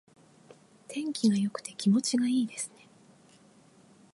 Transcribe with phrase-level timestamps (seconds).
[0.87, 2.87] 天気が良くて気持ちがいいですね。